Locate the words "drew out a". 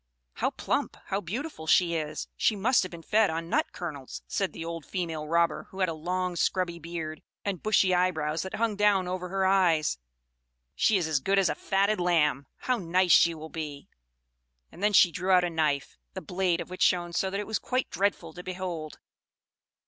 15.11-15.51